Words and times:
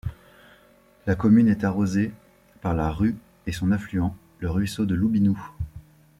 La 1.05 1.13
commune 1.13 1.47
est 1.47 1.63
arrosée 1.63 2.11
par 2.61 2.73
la 2.73 2.89
Rhue 2.89 3.15
et 3.45 3.51
son 3.51 3.71
affluent, 3.71 4.15
le 4.39 4.49
ruisseau 4.49 4.85
de 4.87 4.95
Loubinoux. 4.95 5.39